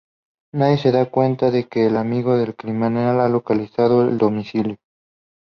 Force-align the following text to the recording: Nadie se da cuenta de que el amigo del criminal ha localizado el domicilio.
Nadie 0.55 0.79
se 0.79 0.91
da 0.91 1.11
cuenta 1.11 1.51
de 1.51 1.67
que 1.69 1.85
el 1.85 1.95
amigo 1.95 2.35
del 2.35 2.55
criminal 2.55 3.19
ha 3.19 3.29
localizado 3.29 4.01
el 4.01 4.17
domicilio. 4.17 4.77